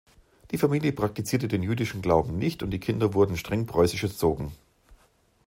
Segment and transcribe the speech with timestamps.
[0.49, 4.51] Die Familie praktizierte den jüdischen Glauben nicht, und die Kinder wurden streng preußisch erzogen.